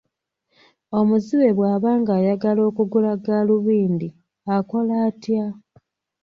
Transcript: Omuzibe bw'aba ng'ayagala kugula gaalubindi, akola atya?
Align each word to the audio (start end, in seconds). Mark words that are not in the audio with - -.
Omuzibe 0.99 1.49
bw'aba 1.57 1.89
ng'ayagala 2.01 2.63
kugula 2.77 3.11
gaalubindi, 3.25 4.09
akola 4.55 4.93
atya? 5.07 5.45